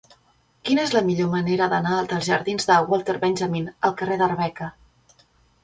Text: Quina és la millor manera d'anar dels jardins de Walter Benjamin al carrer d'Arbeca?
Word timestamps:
Quina 0.69 0.85
és 0.87 0.93
la 0.95 1.03
millor 1.09 1.29
manera 1.33 1.67
d'anar 1.73 1.99
dels 2.15 2.31
jardins 2.31 2.67
de 2.71 2.79
Walter 2.95 3.17
Benjamin 3.27 3.71
al 3.89 3.97
carrer 4.03 4.21
d'Arbeca? 4.25 4.75